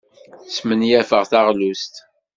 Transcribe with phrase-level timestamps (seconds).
[0.55, 1.95] Smenyafeɣ taɣlust.